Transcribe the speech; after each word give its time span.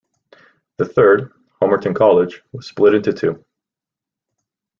The 0.77 0.85
third, 0.85 1.31
Homerton 1.61 1.93
College, 1.95 2.41
was 2.53 2.67
split 2.67 2.95
into 2.95 3.13
two. 3.13 3.45